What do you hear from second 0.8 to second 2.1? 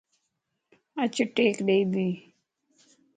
اچ ٽيڪ ڏئي ٻي